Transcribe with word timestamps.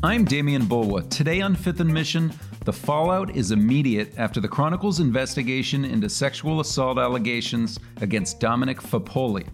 I'm 0.00 0.24
Demian 0.24 0.62
Bulwa. 0.62 1.10
Today 1.10 1.40
on 1.40 1.56
Fifth 1.56 1.80
and 1.80 1.92
Mission, 1.92 2.32
the 2.64 2.72
fallout 2.72 3.34
is 3.34 3.50
immediate 3.50 4.16
after 4.16 4.38
the 4.38 4.46
Chronicle's 4.46 5.00
investigation 5.00 5.84
into 5.84 6.08
sexual 6.08 6.60
assault 6.60 6.98
allegations 6.98 7.80
against 8.00 8.38
Dominic 8.38 8.80
Foppoli. 8.80 9.48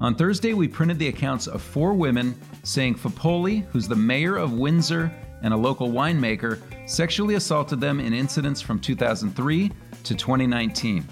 On 0.00 0.14
Thursday, 0.14 0.54
we 0.54 0.66
printed 0.66 0.98
the 0.98 1.08
accounts 1.08 1.46
of 1.46 1.60
four 1.60 1.92
women 1.92 2.34
saying 2.62 2.94
Foppoli, 2.94 3.66
who's 3.66 3.86
the 3.86 3.94
mayor 3.94 4.36
of 4.36 4.54
Windsor 4.54 5.12
and 5.42 5.52
a 5.52 5.56
local 5.58 5.90
winemaker, 5.90 6.58
sexually 6.88 7.34
assaulted 7.34 7.78
them 7.78 8.00
in 8.00 8.14
incidents 8.14 8.62
from 8.62 8.80
2003 8.80 9.70
to 10.04 10.14
2019. 10.14 11.06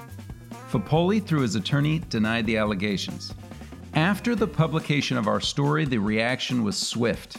Foppoli, 0.70 1.22
through 1.22 1.42
his 1.42 1.54
attorney, 1.54 1.98
denied 2.08 2.46
the 2.46 2.56
allegations. 2.56 3.34
After 3.92 4.34
the 4.34 4.48
publication 4.48 5.18
of 5.18 5.28
our 5.28 5.40
story, 5.40 5.84
the 5.84 5.98
reaction 5.98 6.64
was 6.64 6.78
swift. 6.78 7.36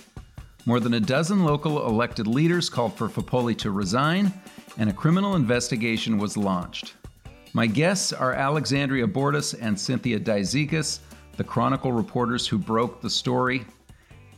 More 0.66 0.80
than 0.80 0.93
a 0.93 1.00
dozen 1.00 1.43
local 1.43 1.88
elected 1.88 2.28
leaders 2.28 2.69
called 2.69 2.96
for 2.96 3.10
Foppoli 3.10 3.57
to 3.57 3.71
resign, 3.71 4.32
and 4.78 4.89
a 4.89 4.93
criminal 4.93 5.36
investigation 5.36 6.19
was 6.19 6.38
launched. 6.38 6.93
My 7.54 7.65
guests 7.65 8.14
are 8.14 8.33
Alexandria 8.33 9.07
Bordas 9.07 9.57
and 9.60 9.78
Cynthia 9.78 10.19
Dizikes, 10.19 11.00
the 11.36 11.43
Chronicle 11.43 11.92
reporters 11.92 12.47
who 12.47 12.60
broke 12.60 13.02
the 13.02 13.10
story. 13.10 13.66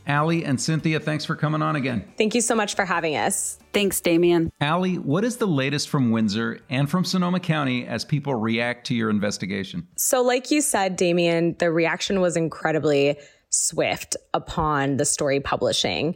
Allie 0.06 0.44
and 0.44 0.60
Cynthia, 0.60 1.00
thanks 1.00 1.24
for 1.24 1.36
coming 1.36 1.62
on 1.62 1.76
again. 1.76 2.04
Thank 2.18 2.34
you 2.34 2.40
so 2.40 2.54
much 2.54 2.74
for 2.74 2.84
having 2.84 3.16
us. 3.16 3.58
Thanks, 3.72 4.00
Demian. 4.00 4.50
Allie, 4.60 4.98
what 4.98 5.24
is 5.24 5.36
the 5.38 5.46
latest 5.46 5.88
from 5.88 6.10
Windsor 6.10 6.60
and 6.68 6.90
from 6.90 7.04
Sonoma 7.04 7.40
County 7.40 7.86
as 7.86 8.04
people 8.04 8.34
react 8.34 8.86
to 8.88 8.94
your 8.94 9.10
investigation? 9.10 9.86
So, 9.96 10.22
like 10.22 10.50
you 10.50 10.60
said, 10.60 10.98
Demian, 10.98 11.58
the 11.58 11.70
reaction 11.70 12.20
was 12.20 12.36
incredibly 12.36 13.18
swift 13.54 14.16
upon 14.32 14.96
the 14.96 15.04
story 15.04 15.40
publishing. 15.40 16.14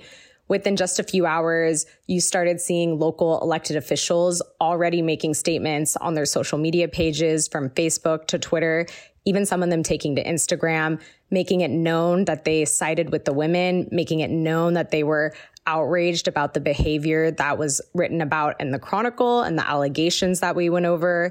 Within 0.48 0.76
just 0.76 0.98
a 0.98 1.02
few 1.02 1.26
hours, 1.26 1.84
you 2.06 2.20
started 2.20 2.60
seeing 2.60 2.98
local 2.98 3.40
elected 3.40 3.76
officials 3.76 4.42
already 4.60 5.02
making 5.02 5.34
statements 5.34 5.94
on 5.96 6.14
their 6.14 6.24
social 6.24 6.58
media 6.58 6.88
pages 6.88 7.46
from 7.46 7.68
Facebook 7.70 8.26
to 8.28 8.38
Twitter, 8.38 8.86
even 9.26 9.44
some 9.44 9.62
of 9.62 9.68
them 9.68 9.82
taking 9.82 10.16
to 10.16 10.24
Instagram, 10.24 11.00
making 11.30 11.60
it 11.60 11.70
known 11.70 12.24
that 12.24 12.46
they 12.46 12.64
sided 12.64 13.12
with 13.12 13.26
the 13.26 13.32
women, 13.32 13.86
making 13.92 14.20
it 14.20 14.30
known 14.30 14.72
that 14.72 14.90
they 14.90 15.02
were 15.02 15.34
outraged 15.66 16.28
about 16.28 16.54
the 16.54 16.60
behavior 16.60 17.30
that 17.30 17.58
was 17.58 17.82
written 17.92 18.22
about 18.22 18.58
in 18.58 18.70
the 18.70 18.78
Chronicle 18.78 19.42
and 19.42 19.58
the 19.58 19.68
allegations 19.68 20.40
that 20.40 20.56
we 20.56 20.70
went 20.70 20.86
over. 20.86 21.30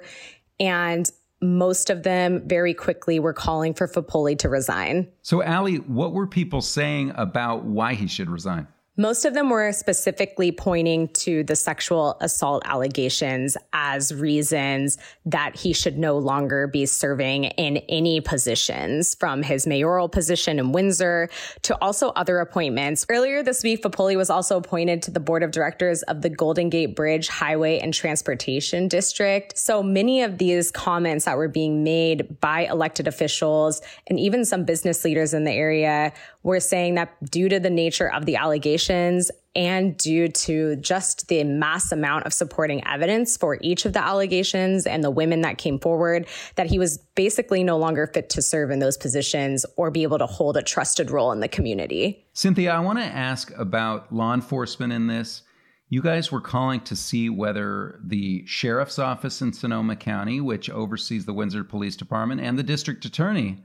And 0.59 1.09
most 1.41 1.89
of 1.89 2.03
them 2.03 2.47
very 2.47 2.73
quickly 2.73 3.19
were 3.19 3.33
calling 3.33 3.73
for 3.73 3.87
Foppoli 3.87 4.37
to 4.39 4.49
resign. 4.49 5.07
So, 5.21 5.43
Allie, 5.43 5.77
what 5.77 6.13
were 6.13 6.27
people 6.27 6.61
saying 6.61 7.11
about 7.15 7.63
why 7.63 7.93
he 7.93 8.07
should 8.07 8.29
resign? 8.29 8.67
Most 8.99 9.25
of 9.25 9.35
them 9.35 9.51
were 9.51 9.71
specifically 9.73 10.51
pointing 10.51 11.09
to 11.09 11.43
the 11.43 11.55
sexual 11.55 12.17
assault 12.19 12.63
allegations 12.65 13.55
as 13.71 14.11
reasons 14.11 14.97
that 15.23 15.55
he 15.55 15.71
should 15.71 15.99
no 15.99 16.17
longer 16.17 16.65
be 16.65 16.87
serving 16.87 17.43
in 17.43 17.77
any 17.89 18.21
positions 18.21 19.13
from 19.13 19.43
his 19.43 19.67
mayoral 19.67 20.09
position 20.09 20.57
in 20.57 20.71
Windsor 20.71 21.29
to 21.61 21.77
also 21.79 22.09
other 22.09 22.39
appointments. 22.39 23.05
Earlier 23.07 23.43
this 23.43 23.61
week, 23.61 23.83
Foppoli 23.83 24.17
was 24.17 24.31
also 24.31 24.57
appointed 24.57 25.03
to 25.03 25.11
the 25.11 25.19
board 25.19 25.43
of 25.43 25.51
directors 25.51 26.01
of 26.03 26.23
the 26.23 26.29
Golden 26.29 26.71
Gate 26.71 26.95
Bridge 26.95 27.27
Highway 27.27 27.77
and 27.77 27.93
Transportation 27.93 28.87
District. 28.87 29.55
So 29.55 29.83
many 29.83 30.23
of 30.23 30.39
these 30.39 30.71
comments 30.71 31.25
that 31.25 31.37
were 31.37 31.47
being 31.47 31.83
made 31.83 32.39
by 32.39 32.61
elected 32.61 33.07
officials 33.07 33.79
and 34.07 34.19
even 34.19 34.43
some 34.43 34.65
business 34.65 35.05
leaders 35.05 35.35
in 35.35 35.43
the 35.43 35.51
area 35.51 36.13
were 36.41 36.59
saying 36.59 36.95
that 36.95 37.13
due 37.29 37.47
to 37.47 37.59
the 37.59 37.69
nature 37.69 38.11
of 38.11 38.25
the 38.25 38.37
allegations 38.37 38.86
and 38.89 39.97
due 39.97 40.27
to 40.27 40.75
just 40.75 41.27
the 41.29 41.43
mass 41.43 41.91
amount 41.91 42.25
of 42.25 42.33
supporting 42.33 42.85
evidence 42.87 43.35
for 43.35 43.57
each 43.61 43.85
of 43.85 43.93
the 43.93 44.03
allegations 44.03 44.85
and 44.85 45.03
the 45.03 45.09
women 45.09 45.41
that 45.41 45.57
came 45.57 45.79
forward, 45.79 46.27
that 46.55 46.67
he 46.67 46.77
was 46.77 46.99
basically 47.15 47.63
no 47.63 47.77
longer 47.77 48.05
fit 48.05 48.29
to 48.29 48.41
serve 48.41 48.69
in 48.69 48.79
those 48.79 48.97
positions 48.97 49.65
or 49.75 49.89
be 49.89 50.03
able 50.03 50.19
to 50.19 50.27
hold 50.27 50.57
a 50.57 50.61
trusted 50.61 51.09
role 51.09 51.31
in 51.31 51.39
the 51.39 51.47
community. 51.47 52.23
Cynthia, 52.33 52.71
I 52.71 52.79
want 52.79 52.99
to 52.99 53.05
ask 53.05 53.51
about 53.57 54.13
law 54.13 54.33
enforcement 54.33 54.93
in 54.93 55.07
this. 55.07 55.41
You 55.89 56.01
guys 56.01 56.31
were 56.31 56.41
calling 56.41 56.81
to 56.81 56.95
see 56.95 57.29
whether 57.29 57.99
the 58.03 58.45
sheriff's 58.45 58.99
office 58.99 59.41
in 59.41 59.53
Sonoma 59.53 59.95
County, 59.95 60.39
which 60.39 60.69
oversees 60.69 61.25
the 61.25 61.33
Windsor 61.33 61.63
Police 61.63 61.95
Department, 61.95 62.41
and 62.41 62.59
the 62.59 62.63
district 62.63 63.05
attorney 63.05 63.63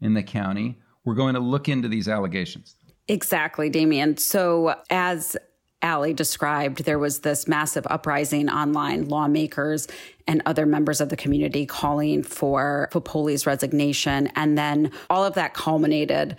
in 0.00 0.14
the 0.14 0.22
county 0.22 0.78
we're 1.04 1.14
going 1.14 1.34
to 1.34 1.40
look 1.40 1.68
into 1.68 1.88
these 1.88 2.08
allegations. 2.08 2.76
Exactly, 3.08 3.70
Demian. 3.70 4.18
So, 4.18 4.76
as 4.90 5.36
Allie 5.82 6.14
described, 6.14 6.84
there 6.84 6.98
was 6.98 7.20
this 7.20 7.48
massive 7.48 7.86
uprising 7.90 8.48
online, 8.48 9.08
lawmakers 9.08 9.88
and 10.28 10.40
other 10.46 10.64
members 10.64 11.00
of 11.00 11.08
the 11.08 11.16
community 11.16 11.66
calling 11.66 12.22
for 12.22 12.88
Foppoli's 12.92 13.46
resignation. 13.46 14.28
And 14.36 14.56
then 14.56 14.92
all 15.10 15.24
of 15.24 15.34
that 15.34 15.54
culminated 15.54 16.36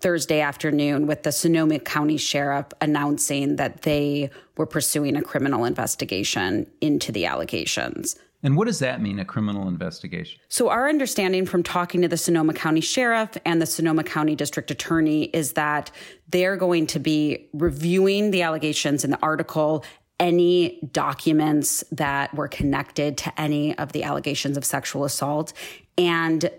Thursday 0.00 0.40
afternoon 0.40 1.06
with 1.06 1.24
the 1.24 1.32
Sonoma 1.32 1.80
County 1.80 2.16
Sheriff 2.16 2.66
announcing 2.80 3.56
that 3.56 3.82
they 3.82 4.30
were 4.56 4.66
pursuing 4.66 5.16
a 5.16 5.22
criminal 5.22 5.64
investigation 5.64 6.70
into 6.80 7.12
the 7.12 7.26
allegations. 7.26 8.16
And 8.42 8.56
what 8.56 8.66
does 8.66 8.78
that 8.78 9.00
mean, 9.02 9.18
a 9.18 9.24
criminal 9.24 9.66
investigation? 9.66 10.40
So, 10.48 10.68
our 10.68 10.88
understanding 10.88 11.44
from 11.44 11.62
talking 11.62 12.02
to 12.02 12.08
the 12.08 12.16
Sonoma 12.16 12.54
County 12.54 12.80
Sheriff 12.80 13.30
and 13.44 13.60
the 13.60 13.66
Sonoma 13.66 14.04
County 14.04 14.36
District 14.36 14.70
Attorney 14.70 15.24
is 15.24 15.52
that 15.52 15.90
they're 16.28 16.56
going 16.56 16.86
to 16.88 17.00
be 17.00 17.48
reviewing 17.52 18.30
the 18.30 18.42
allegations 18.42 19.04
in 19.04 19.10
the 19.10 19.18
article, 19.22 19.84
any 20.20 20.80
documents 20.92 21.82
that 21.90 22.32
were 22.34 22.48
connected 22.48 23.16
to 23.18 23.40
any 23.40 23.76
of 23.78 23.92
the 23.92 24.04
allegations 24.04 24.56
of 24.56 24.64
sexual 24.64 25.04
assault, 25.04 25.52
and 25.96 26.50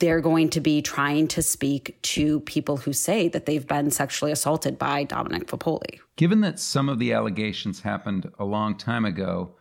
they're 0.00 0.20
going 0.20 0.50
to 0.50 0.60
be 0.60 0.82
trying 0.82 1.28
to 1.28 1.40
speak 1.40 2.00
to 2.02 2.40
people 2.40 2.78
who 2.78 2.92
say 2.92 3.28
that 3.28 3.46
they've 3.46 3.66
been 3.66 3.92
sexually 3.92 4.32
assaulted 4.32 4.76
by 4.76 5.04
Dominic 5.04 5.46
Foppoli. 5.46 6.00
Given 6.16 6.40
that 6.40 6.58
some 6.58 6.88
of 6.88 6.98
the 6.98 7.12
allegations 7.12 7.80
happened 7.80 8.28
a 8.40 8.44
long 8.44 8.76
time 8.76 9.04
ago, 9.04 9.52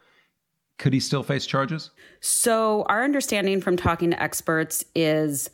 could 0.77 0.93
he 0.93 0.99
still 0.99 1.23
face 1.23 1.45
charges? 1.45 1.91
So, 2.19 2.83
our 2.83 3.03
understanding 3.03 3.61
from 3.61 3.77
talking 3.77 4.11
to 4.11 4.21
experts 4.21 4.83
is 4.95 5.49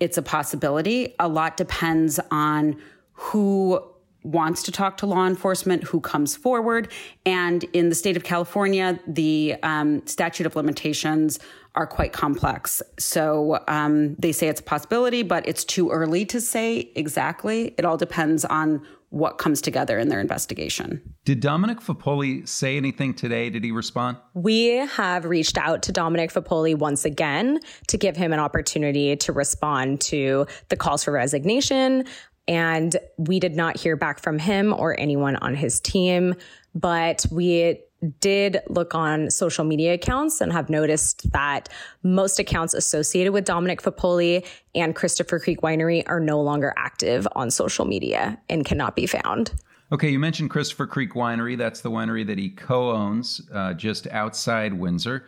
it's 0.00 0.18
a 0.18 0.22
possibility. 0.22 1.14
A 1.18 1.28
lot 1.28 1.56
depends 1.56 2.18
on 2.30 2.76
who 3.12 3.80
wants 4.24 4.62
to 4.62 4.72
talk 4.72 4.96
to 4.96 5.06
law 5.06 5.26
enforcement, 5.26 5.84
who 5.84 6.00
comes 6.00 6.34
forward. 6.34 6.90
And 7.26 7.62
in 7.74 7.90
the 7.90 7.94
state 7.94 8.16
of 8.16 8.24
California, 8.24 8.98
the 9.06 9.56
um, 9.62 10.04
statute 10.06 10.46
of 10.46 10.56
limitations 10.56 11.38
are 11.74 11.86
quite 11.86 12.12
complex. 12.12 12.82
So 12.98 13.62
um, 13.68 14.14
they 14.14 14.32
say 14.32 14.48
it's 14.48 14.60
a 14.60 14.64
possibility, 14.64 15.22
but 15.22 15.46
it's 15.46 15.64
too 15.64 15.90
early 15.90 16.24
to 16.26 16.40
say 16.40 16.90
exactly. 16.94 17.74
It 17.76 17.84
all 17.84 17.98
depends 17.98 18.44
on 18.46 18.86
what 19.10 19.38
comes 19.38 19.60
together 19.60 19.98
in 19.98 20.08
their 20.08 20.20
investigation. 20.20 21.14
Did 21.24 21.40
Dominic 21.40 21.80
Foppoli 21.80 22.46
say 22.48 22.76
anything 22.76 23.14
today? 23.14 23.48
Did 23.50 23.64
he 23.64 23.70
respond? 23.70 24.16
We 24.34 24.68
have 24.68 25.24
reached 25.24 25.56
out 25.56 25.82
to 25.84 25.92
Dominic 25.92 26.32
Foppoli 26.32 26.76
once 26.76 27.04
again 27.04 27.60
to 27.88 27.96
give 27.96 28.16
him 28.16 28.32
an 28.32 28.40
opportunity 28.40 29.16
to 29.16 29.32
respond 29.32 30.00
to 30.02 30.46
the 30.68 30.76
calls 30.76 31.04
for 31.04 31.12
resignation. 31.12 32.04
And 32.46 32.96
we 33.16 33.40
did 33.40 33.56
not 33.56 33.78
hear 33.78 33.96
back 33.96 34.20
from 34.20 34.38
him 34.38 34.74
or 34.74 34.98
anyone 34.98 35.36
on 35.36 35.54
his 35.54 35.80
team, 35.80 36.34
but 36.74 37.24
we 37.30 37.80
did 38.20 38.58
look 38.68 38.94
on 38.94 39.30
social 39.30 39.64
media 39.64 39.94
accounts 39.94 40.40
and 40.40 40.52
have 40.52 40.68
noticed 40.68 41.30
that 41.32 41.68
most 42.02 42.38
accounts 42.38 42.74
associated 42.74 43.32
with 43.32 43.44
Dominic 43.44 43.82
Foppoli 43.82 44.46
and 44.74 44.94
Christopher 44.94 45.38
Creek 45.38 45.60
Winery 45.60 46.02
are 46.06 46.20
no 46.20 46.40
longer 46.40 46.72
active 46.76 47.26
on 47.34 47.50
social 47.50 47.84
media 47.84 48.40
and 48.48 48.64
cannot 48.64 48.96
be 48.96 49.06
found. 49.06 49.52
Okay, 49.92 50.10
you 50.10 50.18
mentioned 50.18 50.50
Christopher 50.50 50.86
Creek 50.86 51.12
Winery. 51.12 51.56
That's 51.56 51.80
the 51.80 51.90
winery 51.90 52.26
that 52.26 52.38
he 52.38 52.50
co 52.50 52.90
owns 52.90 53.40
uh, 53.52 53.74
just 53.74 54.06
outside 54.08 54.72
Windsor. 54.72 55.26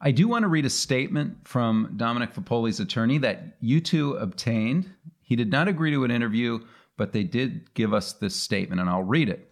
I 0.00 0.12
do 0.12 0.28
want 0.28 0.44
to 0.44 0.48
read 0.48 0.66
a 0.66 0.70
statement 0.70 1.36
from 1.48 1.94
Dominic 1.96 2.32
Foppoli's 2.32 2.78
attorney 2.78 3.18
that 3.18 3.56
you 3.60 3.80
two 3.80 4.14
obtained. 4.14 4.88
He 5.22 5.34
did 5.34 5.50
not 5.50 5.66
agree 5.66 5.90
to 5.90 6.04
an 6.04 6.10
interview, 6.10 6.60
but 6.96 7.12
they 7.12 7.24
did 7.24 7.74
give 7.74 7.92
us 7.92 8.12
this 8.12 8.36
statement, 8.36 8.80
and 8.80 8.88
I'll 8.88 9.02
read 9.02 9.28
it. 9.28 9.50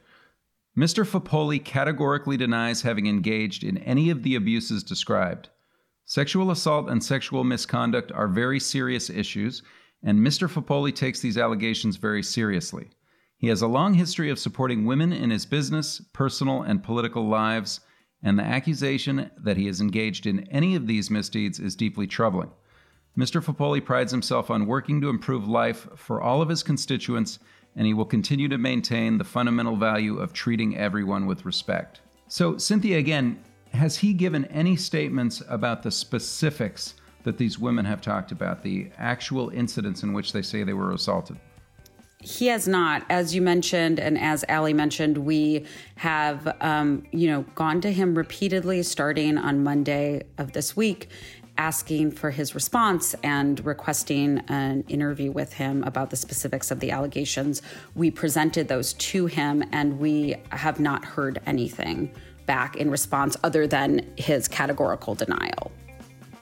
Mr. 0.77 1.07
Foppoli 1.07 1.59
categorically 1.59 2.37
denies 2.37 2.83
having 2.83 3.07
engaged 3.07 3.65
in 3.65 3.79
any 3.79 4.11
of 4.11 4.23
the 4.23 4.35
abuses 4.35 4.85
described. 4.85 5.49
Sexual 6.05 6.51
assault 6.51 6.91
and 6.91 7.03
sexual 7.03 7.45
misconduct 7.45 8.13
are 8.13 8.29
very 8.29 8.61
serious 8.61 9.09
issues, 9.09 9.63
and 10.03 10.21
Mr. 10.21 10.49
Foppoli 10.49 10.95
takes 10.95 11.21
these 11.21 11.39
allegations 11.39 11.97
very 11.97 12.23
seriously. 12.23 12.91
He 13.39 13.49
has 13.49 13.63
a 13.63 13.67
long 13.67 13.95
history 13.95 14.29
of 14.29 14.39
supporting 14.39 14.85
women 14.85 15.13
in 15.13 15.31
his 15.31 15.47
business, 15.47 16.03
personal, 16.13 16.61
and 16.61 16.83
political 16.83 17.27
lives, 17.27 17.81
and 18.23 18.39
the 18.39 18.45
accusation 18.45 19.31
that 19.39 19.57
he 19.57 19.67
has 19.67 19.81
engaged 19.81 20.27
in 20.27 20.41
any 20.49 20.75
of 20.75 20.87
these 20.87 21.11
misdeeds 21.11 21.59
is 21.59 21.75
deeply 21.75 22.07
troubling. 22.07 22.51
Mr. 23.17 23.43
Foppoli 23.43 23.83
prides 23.83 24.13
himself 24.13 24.51
on 24.51 24.67
working 24.67 25.01
to 25.01 25.09
improve 25.09 25.49
life 25.49 25.89
for 25.97 26.21
all 26.21 26.43
of 26.43 26.51
his 26.51 26.63
constituents 26.63 27.39
and 27.77 27.87
he 27.87 27.95
will 27.95 28.07
continue 28.07 28.49
to 28.49 28.59
maintain 28.59 29.19
the 29.19 29.25
fundamental 29.25 29.77
value 29.77 30.19
of 30.19 30.33
treating 30.33 30.77
everyone 30.77 31.27
with 31.27 31.45
respect. 31.45 32.01
So, 32.29 32.57
Cynthia, 32.57 32.99
again, 32.99 33.39
has 33.73 33.99
he 33.99 34.13
given 34.13 34.47
any 34.47 34.77
statements 34.77 35.43
about 35.49 35.83
the 35.83 35.91
specifics 35.91 36.95
that 37.25 37.39
these 37.39 37.59
women 37.59 37.85
have 37.85 38.01
talked 38.01 38.33
about, 38.33 38.63
the 38.63 38.91
actual 38.97 39.51
incidents 39.51 40.03
in 40.03 40.13
which 40.13 40.33
they 40.33 40.43
say 40.43 40.63
they 40.63 40.73
were 40.73 40.93
assaulted? 40.93 41.37
He 42.23 42.47
has 42.47 42.67
not, 42.67 43.05
as 43.11 43.35
you 43.35 43.43
mentioned, 43.43 44.01
and 44.01 44.19
as 44.19 44.45
Allie 44.49 44.73
mentioned, 44.73 45.19
we 45.19 45.65
have, 45.97 46.57
um, 46.61 47.05
you 47.13 47.29
know, 47.29 47.43
gone 47.55 47.81
to 47.83 47.93
him 47.93 48.17
repeatedly, 48.17 48.83
starting 48.83 49.37
on 49.39 49.63
Monday 49.63 50.23
of 50.39 50.53
this 50.53 50.75
week, 50.75 51.09
asking 51.59 52.13
for 52.13 52.31
his 52.31 52.55
response 52.55 53.15
and 53.23 53.65
requesting 53.65 54.39
an 54.49 54.85
interview 54.89 55.31
with 55.31 55.53
him 55.53 55.83
about 55.85 56.11
the 56.11 56.17
specifics 56.17 56.71
of 56.71 56.81
the 56.81 56.91
allegations. 56.91 57.63
We 57.95 58.11
presented 58.11 58.69
those 58.69 58.93
to 58.95 59.27
him, 59.27 59.65
and 59.73 59.99
we 59.99 60.37
have 60.51 60.81
not 60.81 61.05
heard 61.05 61.41
anything 61.47 62.11
back 62.47 62.77
in 62.77 62.91
response 62.91 63.37
other 63.43 63.67
than 63.67 64.09
his 64.17 64.49
categorical 64.49 65.15
denial. 65.15 65.73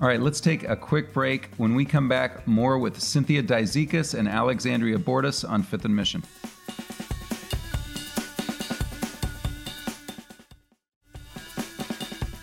All 0.01 0.09
right, 0.09 0.21
let's 0.21 0.41
take 0.41 0.69
a 0.69 0.77
quick 0.77 1.13
break. 1.13 1.51
When 1.57 1.75
we 1.75 1.85
come 1.85 2.09
back, 2.09 2.47
more 2.47 2.79
with 2.79 3.01
Cynthia 3.01 3.43
Dizikes 3.43 4.19
and 4.19 4.29
Alexandria 4.29 4.99
Bordas 4.99 5.49
on 5.49 5.63
Fifth 5.63 5.85
and 5.85 5.95
Mission. 5.95 6.23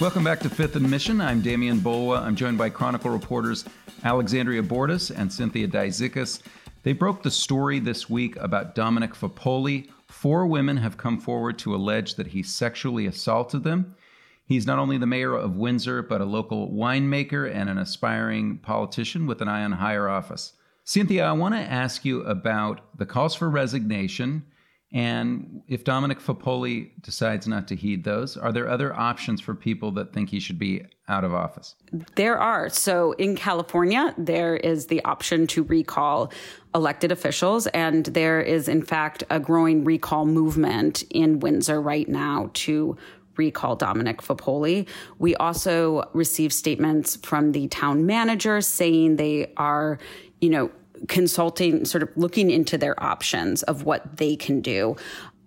Welcome 0.02 0.24
back 0.24 0.40
to 0.40 0.50
Fifth 0.50 0.76
and 0.76 0.90
Mission. 0.90 1.22
I'm 1.22 1.44
Demian 1.44 1.78
Bulwa. 1.78 2.24
I'm 2.24 2.36
joined 2.36 2.58
by 2.58 2.72
Chronicle 2.72 3.12
reporters 3.12 3.66
Alexandria 4.04 4.64
Bordas 4.64 5.16
and 5.16 5.32
Cynthia 5.32 5.68
Dizikes. 5.68 6.42
They 6.82 6.92
broke 6.92 7.22
the 7.22 7.30
story 7.30 7.78
this 7.78 8.10
week 8.10 8.36
about 8.38 8.74
Dominic 8.74 9.14
Foppoli. 9.14 9.92
Four 10.08 10.48
women 10.48 10.78
have 10.78 10.98
come 10.98 11.20
forward 11.20 11.60
to 11.60 11.76
allege 11.76 12.16
that 12.16 12.26
he 12.26 12.42
sexually 12.42 13.06
assaulted 13.06 13.64
them. 13.64 13.96
He's 14.44 14.66
not 14.66 14.80
only 14.80 14.98
the 14.98 15.06
mayor 15.06 15.36
of 15.36 15.58
Windsor, 15.58 16.02
but 16.02 16.20
a 16.20 16.26
local 16.26 16.72
winemaker 16.72 17.54
and 17.54 17.70
an 17.70 17.78
aspiring 17.78 18.58
politician 18.58 19.28
with 19.28 19.40
an 19.40 19.50
eye 19.50 19.64
on 19.64 19.74
higher 19.74 20.10
office. 20.10 20.54
Cynthia, 20.84 21.28
I 21.28 21.34
want 21.34 21.54
to 21.54 21.62
ask 21.62 22.04
you 22.04 22.22
about 22.24 22.98
the 22.98 23.06
calls 23.06 23.36
for 23.36 23.52
resignation 23.52 24.48
and 24.94 25.62
if 25.68 25.86
Dominic 25.86 26.20
Foppoli 26.20 26.92
decides 27.02 27.48
not 27.48 27.68
to 27.70 27.76
heed 27.76 28.04
those, 28.04 28.36
are 28.36 28.52
there 28.52 28.70
other 28.70 28.94
options 28.94 29.40
for 29.40 29.56
people 29.56 29.92
that 29.92 30.12
think 30.12 30.30
he 30.30 30.40
should 30.40 30.60
be 30.60 30.84
out 31.08 31.24
of 31.24 31.34
office? 31.34 31.76
There 32.16 32.38
are. 32.38 32.68
So 32.68 33.14
in 33.14 33.38
California, 33.38 34.14
there 34.18 34.58
is 34.58 34.88
the 34.88 35.04
option 35.06 35.48
to 35.48 35.64
recall 35.64 36.34
elected 36.76 37.12
officials. 37.12 37.68
And 37.68 38.06
there 38.08 38.42
is, 38.42 38.68
in 38.68 38.82
fact, 38.82 39.24
a 39.30 39.40
growing 39.40 39.86
recall 39.86 40.26
movement 40.26 41.04
in 41.10 41.40
Windsor 41.40 41.82
right 41.82 42.10
now 42.10 42.50
to 42.54 42.98
recall 43.38 43.78
Dominic 43.78 44.22
Foppoli. 44.22 44.88
We 45.20 45.36
also 45.36 46.10
received 46.14 46.54
statements 46.54 47.16
from 47.16 47.54
the 47.54 47.70
town 47.70 48.06
manager 48.06 48.60
saying 48.60 49.16
they 49.16 49.54
are, 49.56 50.00
you 50.42 50.50
know, 50.50 50.70
consulting, 51.08 51.86
sort 51.86 52.04
of 52.04 52.10
looking 52.16 52.52
into 52.52 52.78
their 52.78 53.02
options 53.02 53.64
of 53.64 53.84
what 53.84 54.18
they 54.18 54.36
can 54.36 54.62
do. 54.62 54.96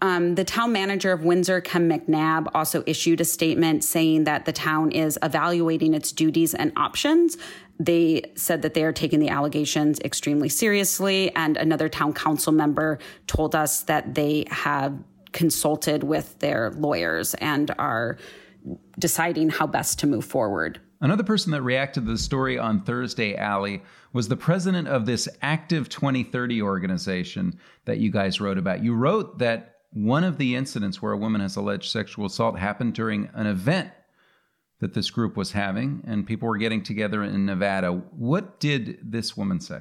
Um, 0.00 0.34
the 0.34 0.44
town 0.44 0.72
manager 0.72 1.12
of 1.12 1.24
Windsor, 1.24 1.60
Ken 1.62 1.88
MacNab, 1.88 2.48
also 2.54 2.82
issued 2.86 3.20
a 3.20 3.24
statement 3.24 3.84
saying 3.84 4.24
that 4.24 4.44
the 4.44 4.52
town 4.52 4.90
is 4.90 5.18
evaluating 5.22 5.94
its 5.94 6.12
duties 6.12 6.52
and 6.52 6.72
options. 6.76 7.38
They 7.78 8.22
said 8.34 8.62
that 8.62 8.74
they 8.74 8.84
are 8.84 8.92
taking 8.92 9.18
the 9.18 9.30
allegations 9.30 10.00
extremely 10.00 10.48
seriously. 10.48 11.34
And 11.34 11.56
another 11.56 11.88
town 11.88 12.12
council 12.12 12.52
member 12.52 12.98
told 13.26 13.54
us 13.54 13.82
that 13.84 14.14
they 14.14 14.44
have 14.50 14.98
consulted 15.32 16.04
with 16.04 16.38
their 16.38 16.70
lawyers 16.72 17.34
and 17.34 17.70
are 17.78 18.18
deciding 18.98 19.50
how 19.50 19.66
best 19.66 19.98
to 20.00 20.06
move 20.06 20.24
forward. 20.24 20.80
Another 21.00 21.24
person 21.24 21.52
that 21.52 21.62
reacted 21.62 22.04
to 22.04 22.12
the 22.12 22.18
story 22.18 22.58
on 22.58 22.82
Thursday, 22.82 23.36
Allie, 23.36 23.82
was 24.12 24.28
the 24.28 24.36
president 24.36 24.88
of 24.88 25.06
this 25.06 25.28
Active 25.42 25.88
2030 25.88 26.62
organization 26.62 27.58
that 27.84 27.98
you 27.98 28.10
guys 28.10 28.40
wrote 28.40 28.58
about. 28.58 28.82
You 28.82 28.94
wrote 28.94 29.38
that 29.38 29.76
one 29.92 30.24
of 30.24 30.38
the 30.38 30.56
incidents 30.56 31.00
where 31.00 31.12
a 31.12 31.16
woman 31.16 31.40
has 31.40 31.56
alleged 31.56 31.90
sexual 31.90 32.26
assault 32.26 32.58
happened 32.58 32.94
during 32.94 33.28
an 33.34 33.46
event 33.46 33.90
that 34.80 34.94
this 34.94 35.10
group 35.10 35.36
was 35.36 35.52
having, 35.52 36.02
and 36.06 36.26
people 36.26 36.48
were 36.48 36.58
getting 36.58 36.82
together 36.82 37.22
in 37.22 37.46
Nevada. 37.46 37.92
What 37.92 38.60
did 38.60 38.98
this 39.02 39.36
woman 39.36 39.60
say? 39.60 39.80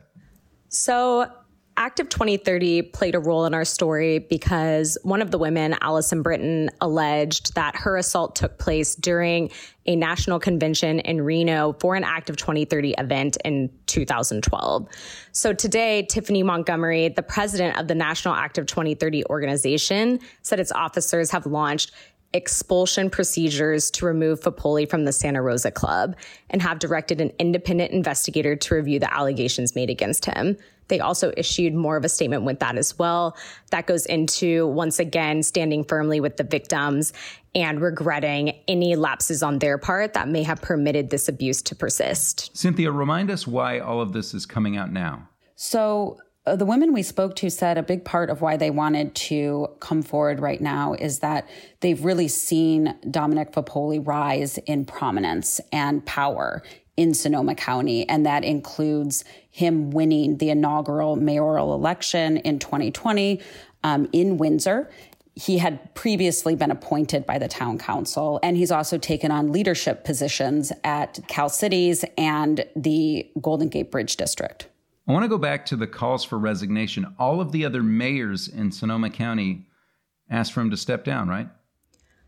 So, 0.70 1.32
Active 1.76 2.08
2030 2.10 2.84
played 2.84 3.16
a 3.16 3.20
role 3.20 3.46
in 3.46 3.54
our 3.54 3.66
story 3.66 4.20
because 4.20 4.98
one 5.04 5.22
of 5.22 5.32
the 5.32 5.40
women, 5.40 5.76
Allison 5.82 6.22
Britton, 6.22 6.70
alleged 6.82 7.56
that 7.56 7.76
her 7.76 7.98
assault 7.98 8.36
took 8.36 8.60
place 8.60 8.96
during 8.96 9.50
a 9.88 9.96
national 9.96 10.40
convention 10.40 11.00
in 11.00 11.22
Reno 11.22 11.76
for 11.80 11.96
an 11.96 12.04
Active 12.04 12.38
2030 12.38 12.94
event 13.00 13.38
in 13.44 13.72
2012. 13.88 14.88
So 15.32 15.52
today, 15.52 16.04
Tiffany 16.04 16.44
Montgomery, 16.44 17.10
the 17.10 17.24
president 17.24 17.80
of 17.80 17.88
the 17.88 17.96
National 17.96 18.36
Active 18.36 18.68
2030 18.68 19.26
organization, 19.26 20.20
said 20.44 20.60
its 20.60 20.72
officers 20.72 21.32
have 21.32 21.48
launched 21.48 21.92
expulsion 22.34 23.10
procedures 23.10 23.92
to 23.92 24.06
remove 24.06 24.42
Foppoli 24.42 24.90
from 24.90 25.06
the 25.06 25.12
Santa 25.12 25.42
Rosa 25.42 25.72
Club 25.72 26.16
and 26.50 26.62
have 26.62 26.80
directed 26.80 27.22
an 27.22 27.32
independent 27.40 27.92
investigator 27.92 28.56
to 28.56 28.76
review 28.76 29.00
the 29.00 29.14
allegations 29.14 29.76
made 29.76 29.90
against 29.90 30.26
him. 30.26 30.58
They 30.88 31.00
also 31.00 31.32
issued 31.38 31.74
more 31.74 31.98
of 31.98 32.06
a 32.06 32.10
statement 32.10 32.44
with 32.44 32.60
that 32.60 32.78
as 32.78 32.98
well. 32.98 33.38
That 33.72 33.88
goes 33.88 34.06
into, 34.06 34.68
once 34.68 35.00
again, 35.00 35.44
standing 35.44 35.84
firmly 35.84 36.20
with 36.20 36.38
the 36.38 36.44
victims 36.44 37.14
and 37.56 37.82
regretting 37.82 38.60
any 38.68 38.96
lapses 38.96 39.44
on 39.44 39.60
their 39.60 39.78
part 39.78 40.14
that 40.14 40.28
may 40.28 40.44
have 40.44 40.62
permitted 40.62 41.10
this 41.10 41.28
abuse 41.28 41.62
to 41.64 41.76
persist. 41.76 42.56
Cynthia, 42.56 42.92
remind 42.92 43.30
us 43.30 43.46
why 43.46 43.80
all 43.80 44.02
of 44.02 44.14
this 44.14 44.34
is 44.34 44.46
coming 44.46 44.78
out 44.78 44.92
now. 44.92 45.28
So, 45.56 46.20
uh, 46.46 46.58
the 46.58 46.66
women 46.66 46.92
we 46.92 47.04
spoke 47.04 47.36
to 47.38 47.50
said 47.50 47.78
a 47.78 47.84
big 47.84 48.04
part 48.04 48.30
of 48.30 48.42
why 48.42 48.58
they 48.58 48.70
wanted 48.70 49.16
to 49.16 49.68
come 49.80 50.02
forward 50.02 50.42
right 50.42 50.60
now 50.60 50.94
is 50.94 51.20
that 51.20 51.48
they've 51.80 52.04
really 52.04 52.28
seen 52.28 52.94
Dominic 53.10 53.54
Foppoli 53.54 54.06
rise 54.06 54.58
in 54.60 54.84
prominence 54.84 55.62
and 55.72 56.06
power 56.06 56.62
in 56.98 57.14
Sonoma 57.14 57.56
County. 57.56 58.08
And 58.08 58.26
that 58.26 58.44
includes 58.44 59.24
him 59.50 59.92
winning 59.92 60.38
the 60.38 60.50
inaugural 60.50 61.16
mayoral 61.16 61.74
election 61.74 62.38
in 62.38 62.60
2020 62.60 63.42
um, 63.84 64.08
in 64.12 64.38
Windsor. 64.38 64.90
He 65.36 65.58
had 65.58 65.96
previously 65.96 66.56
been 66.56 66.70
appointed 66.70 67.26
by 67.26 67.40
the 67.40 67.48
town 67.48 67.80
council, 67.80 68.40
and 68.44 68.56
he's 68.56 68.72
also 68.72 69.00
taken 69.00 69.32
on 69.32 69.52
leadership 69.52 70.04
positions 70.04 70.72
at 70.84 71.20
Cal 71.28 71.50
Cities 71.50 72.06
and 72.20 72.66
the 72.76 73.28
Golden 73.42 73.68
Gate 73.68 73.90
Bridge 73.90 74.16
District. 74.16 74.68
I 75.08 75.12
want 75.12 75.24
to 75.24 75.30
go 75.30 75.40
back 75.40 75.66
to 75.68 75.76
the 75.76 75.88
calls 75.88 76.24
for 76.24 76.38
resignation. 76.38 77.16
All 77.18 77.42
of 77.42 77.52
the 77.52 77.66
other 77.66 77.82
mayors 77.82 78.48
in 78.48 78.72
Sonoma 78.72 79.10
County 79.10 79.66
asked 80.30 80.54
for 80.54 80.62
him 80.62 80.70
to 80.70 80.78
step 80.78 81.04
down, 81.04 81.28
right? 81.28 81.50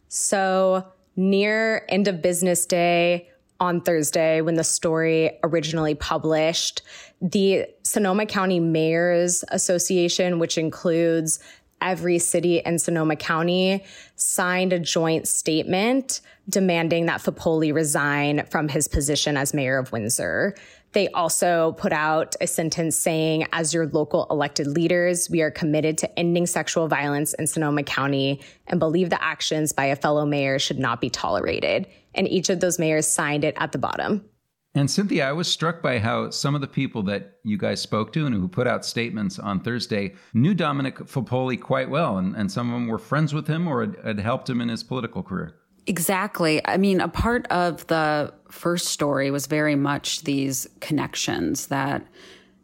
So, 0.07 0.85
near 1.15 1.85
end 1.89 2.07
of 2.07 2.21
business 2.21 2.65
day, 2.65 3.29
on 3.59 3.81
Thursday 3.81 4.41
when 4.41 4.55
the 4.55 4.63
story 4.63 5.37
originally 5.43 5.95
published. 5.95 6.81
The 7.21 7.65
Sonoma 7.83 8.25
County 8.25 8.59
Mayors 8.59 9.43
Association, 9.49 10.39
which 10.39 10.57
includes 10.57 11.39
every 11.81 12.19
city 12.19 12.59
in 12.59 12.79
Sonoma 12.79 13.15
County, 13.15 13.83
signed 14.15 14.73
a 14.73 14.79
joint 14.79 15.27
statement 15.27 16.21
demanding 16.47 17.07
that 17.07 17.21
Foppoli 17.21 17.73
resign 17.73 18.45
from 18.49 18.67
his 18.67 18.87
position 18.87 19.35
as 19.37 19.53
mayor 19.53 19.77
of 19.77 19.91
Windsor. 19.91 20.55
They 20.93 21.09
also 21.09 21.73
put 21.73 21.91
out 21.91 22.35
a 22.39 22.47
sentence 22.47 22.95
saying, 22.95 23.47
as 23.51 23.73
your 23.73 23.87
local 23.87 24.27
elected 24.31 24.67
leaders, 24.67 25.29
we 25.29 25.41
are 25.41 25.51
committed 25.51 25.97
to 25.97 26.19
ending 26.19 26.45
sexual 26.45 26.87
violence 26.87 27.33
in 27.33 27.47
Sonoma 27.47 27.83
County 27.83 28.41
and 28.67 28.79
believe 28.79 29.09
the 29.09 29.21
actions 29.21 29.73
by 29.73 29.85
a 29.85 29.95
fellow 29.95 30.25
mayor 30.25 30.57
should 30.57 30.79
not 30.79 31.01
be 31.01 31.09
tolerated. 31.09 31.87
And 32.15 32.27
each 32.27 32.49
of 32.49 32.59
those 32.59 32.79
mayors 32.79 33.07
signed 33.07 33.43
it 33.43 33.53
at 33.57 33.71
the 33.71 33.77
bottom. 33.77 34.25
And 34.73 34.91
Cynthia, 34.91 35.29
I 35.29 35.31
was 35.31 35.47
struck 35.47 35.81
by 35.81 35.99
how 35.99 36.31
some 36.31 36.53
of 36.53 36.59
the 36.59 36.67
people 36.67 37.01
that 37.03 37.37
you 37.43 37.57
guys 37.57 37.79
spoke 37.79 38.11
to 38.11 38.25
and 38.25 38.35
who 38.35 38.49
put 38.49 38.67
out 38.67 38.85
statements 38.85 39.39
on 39.39 39.61
Thursday 39.61 40.15
knew 40.33 40.53
Dominic 40.53 40.97
Foppoli 40.97 41.59
quite 41.59 41.89
well, 41.89 42.17
and, 42.17 42.35
and 42.35 42.51
some 42.51 42.67
of 42.67 42.73
them 42.73 42.87
were 42.87 42.97
friends 42.97 43.33
with 43.33 43.47
him 43.47 43.69
or 43.69 43.81
had, 43.81 43.95
had 44.03 44.19
helped 44.19 44.49
him 44.49 44.59
in 44.59 44.67
his 44.67 44.83
political 44.83 45.23
career. 45.23 45.55
Exactly. 45.87 46.65
I 46.67 46.75
mean, 46.75 46.99
a 46.99 47.07
part 47.07 47.47
of 47.47 47.87
the 47.87 48.33
first 48.49 48.87
story 48.87 49.31
was 49.31 49.47
very 49.47 49.75
much 49.75 50.23
these 50.23 50.67
connections 50.81 51.67
that 51.67 52.05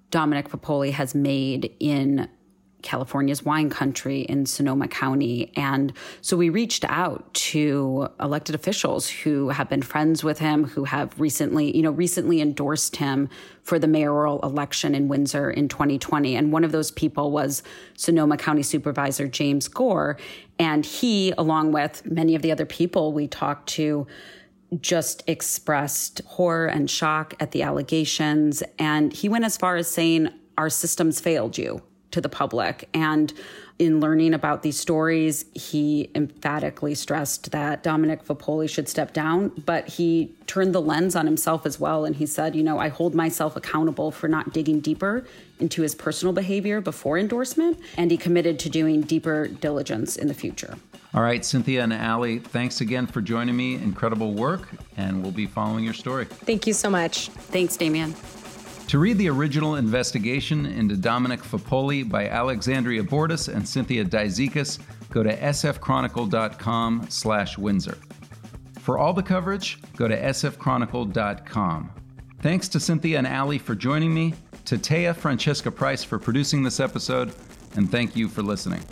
Dominic 0.10 0.50
Foppoli 0.50 0.92
has 0.92 1.16
made 1.16 1.74
in 1.80 2.28
California's 2.82 3.44
wine 3.44 3.70
country 3.70 4.22
in 4.22 4.46
Sonoma 4.46 4.88
County. 4.88 5.52
And 5.56 5.94
so 6.22 6.38
we 6.38 6.50
reached 6.50 6.86
out 6.86 7.34
to 7.34 8.08
elected 8.20 8.56
officials 8.56 9.10
who 9.10 9.50
have 9.50 9.70
been 9.70 9.82
friends 9.82 10.24
with 10.24 10.40
him, 10.40 10.66
who 10.66 10.86
have 10.86 11.20
recently, 11.20 11.76
you 11.76 11.84
know, 11.84 11.92
recently 11.92 12.42
endorsed 12.42 12.98
him 12.98 13.30
for 13.64 13.80
the 13.80 13.88
mayoral 13.88 14.40
election 14.42 14.96
in 14.96 15.08
Windsor 15.08 15.50
in 15.52 15.68
2020. 15.68 16.36
And 16.36 16.52
one 16.52 16.64
of 16.64 16.72
those 16.72 16.92
people 16.92 17.32
was 17.32 17.64
Sonoma 17.96 18.38
County 18.38 18.64
Supervisor 18.64 19.28
James 19.28 19.68
Gore. 19.68 20.18
And 20.60 20.86
he, 20.86 21.34
along 21.38 21.72
with 21.72 22.06
many 22.06 22.36
of 22.36 22.42
the 22.42 22.52
other 22.52 22.66
people 22.66 23.14
we 23.14 23.28
talked 23.28 23.70
to, 23.70 24.08
just 24.80 25.24
expressed 25.28 26.22
horror 26.26 26.68
and 26.68 26.90
shock 26.90 27.34
at 27.40 27.52
the 27.52 27.62
allegations. 27.62 28.64
And 28.80 29.12
he 29.12 29.28
went 29.28 29.44
as 29.44 29.58
far 29.58 29.76
as 29.76 29.90
saying, 29.90 30.30
Our 30.58 30.70
systems 30.70 31.20
failed 31.20 31.58
you 31.58 31.82
to 32.12 32.22
the 32.22 32.30
public. 32.30 32.88
And 32.94 33.34
in 33.80 34.00
learning 34.00 34.36
about 34.36 34.62
these 34.62 34.80
stories, 34.80 35.46
he 35.56 36.12
emphatically 36.14 36.94
stressed 36.94 37.52
that 37.52 37.82
Dominic 37.82 38.24
Foppoli 38.24 38.70
should 38.70 38.88
step 38.88 39.12
down, 39.12 39.50
but 39.66 39.88
he 39.88 40.32
turned 40.46 40.76
the 40.76 40.82
lens 40.82 41.16
on 41.16 41.26
himself 41.26 41.66
as 41.66 41.80
well. 41.80 42.06
And 42.06 42.16
he 42.16 42.28
said, 42.28 42.56
You 42.56 42.62
know, 42.62 42.78
I 42.78 42.90
hold 42.90 43.16
myself 43.16 43.56
accountable 43.56 44.12
for 44.12 44.28
not 44.28 44.54
digging 44.54 44.82
deeper 44.82 45.26
into 45.60 45.82
his 45.82 45.96
personal 45.96 46.32
behavior 46.32 46.80
before 46.80 47.18
endorsement. 47.18 47.80
And 47.98 48.12
he 48.12 48.18
committed 48.18 48.60
to 48.60 48.70
doing 48.70 49.02
deeper 49.02 49.48
diligence 49.48 50.16
in 50.16 50.28
the 50.28 50.36
future. 50.36 50.76
All 51.14 51.24
right, 51.24 51.44
Cynthia 51.44 51.84
and 51.84 51.92
Allie, 51.92 52.40
thanks 52.40 52.80
again 52.82 53.06
for 53.06 53.20
joining 53.20 53.58
me. 53.58 53.76
Incredible 53.76 54.34
work, 54.34 54.70
and 54.96 55.22
we'll 55.22 55.34
be 55.34 55.46
following 55.46 55.84
your 55.84 55.94
story. 55.94 56.26
Thank 56.26 56.68
you 56.68 56.74
so 56.74 56.90
much. 56.90 57.30
Thanks, 57.30 57.76
Demian. 57.76 58.16
To 58.92 59.00
read 59.00 59.18
the 59.18 59.30
original 59.30 59.76
investigation 59.76 60.66
into 60.66 60.98
Dominic 60.98 61.40
Foppoli 61.40 62.04
by 62.04 62.28
Alexandria 62.28 63.02
Bordas 63.02 63.48
and 63.48 63.66
Cynthia 63.66 64.04
Dizikes, 64.04 64.80
go 65.10 65.24
to 65.24 65.34
sfchronicle.com 65.34 67.06
slash 67.08 67.58
Windsor. 67.58 67.98
For 68.82 68.98
all 68.98 69.14
the 69.14 69.24
coverage, 69.24 69.80
go 69.96 70.10
to 70.10 70.22
sfchronicle.com. 70.22 71.92
Thanks 72.42 72.68
to 72.68 72.82
Cynthia 72.82 73.20
and 73.20 73.28
Ali 73.28 73.60
for 73.60 73.76
joining 73.76 74.14
me, 74.14 74.34
to 74.66 74.78
Taya 74.78 75.16
Francesca 75.16 75.72
Price 75.72 76.04
for 76.04 76.20
producing 76.20 76.62
this 76.62 76.82
episode, 76.82 77.34
and 77.78 77.90
thank 77.90 78.18
you 78.18 78.28
for 78.28 78.42
listening. 78.42 78.84